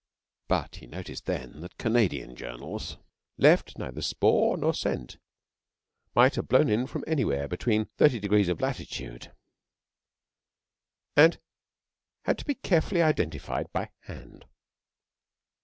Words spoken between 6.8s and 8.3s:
from anywhere between thirty